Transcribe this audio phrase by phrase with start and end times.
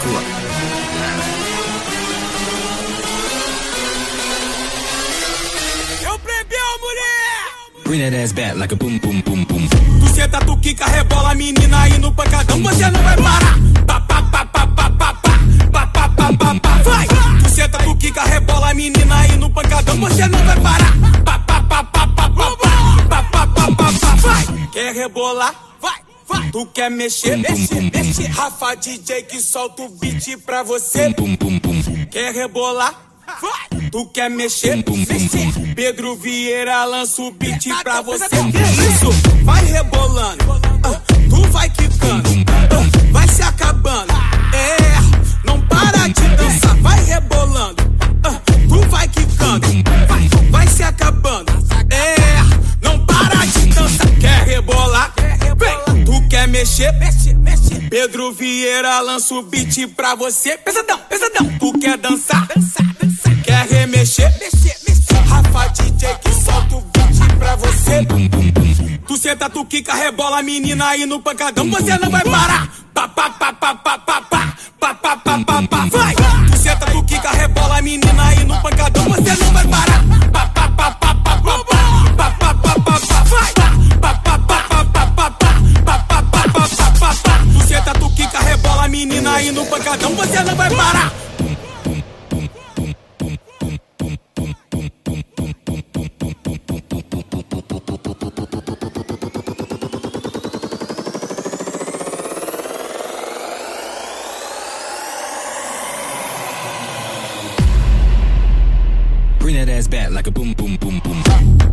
[0.00, 0.20] Drácula.
[6.02, 7.84] Eu plebeu, mulher!
[7.84, 9.68] Bring that ass like a boom, boom, boom, boom.
[10.00, 13.58] Tu senta, tu quica, rebola, menina, aí no pancadão você não vai parar.
[13.86, 15.38] Pa, pa, pa, pa, pa, pa, pa,
[15.70, 17.06] pa, pa, pa, pa, pa, vai!
[17.42, 20.92] Tu senta, tu quica, rebola, menina, aí no pancadão você não vai parar.
[21.24, 24.68] Pa, pa, pa, pa, pa, pa, pa, pa, pa, pa, pa, pa, vai!
[24.72, 25.69] Quer rebolar?
[26.30, 26.50] Vai.
[26.52, 28.26] Tu quer mexer, mexer, mexer.
[28.28, 31.12] Rafa DJ que solta o beat pra você.
[32.08, 32.94] Quer rebolar?
[33.40, 33.90] Vai.
[33.90, 35.74] Tu quer mexer, mexer.
[35.74, 38.28] Pedro Vieira lança o beat pra você.
[38.28, 39.10] Que isso?
[39.44, 40.49] Vai rebolando,
[56.60, 57.88] mexer, mexe, mexe.
[57.88, 60.58] Pedro Vieira lança o beat pra você.
[60.58, 62.46] Pesadão, pesadão, tu quer dançar?
[62.48, 63.42] Dançar, dançar.
[63.42, 64.30] Quer remexer?
[64.38, 65.14] Mexer, mexer.
[65.26, 68.06] Rafa DJ que solta o beat pra você.
[69.06, 72.70] Tu senta, tu quica, rebola, menina aí no pancadão, você não vai parar.
[72.92, 74.09] Pa, pa, pa, pa, pa, pa, pa, pa,
[89.90, 91.12] pancadão, você não vai parar.
[109.40, 111.69] Bring that ass back like a boom, boom, boom, boom.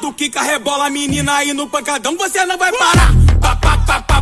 [0.00, 3.12] Tu quica, rebola, menina aí no pancadão, você não vai parar.
[3.40, 4.21] Pa, pa, pa, pa, pa, pa,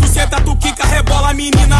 [0.00, 1.77] Tu senta, tu quica, rebola, menina.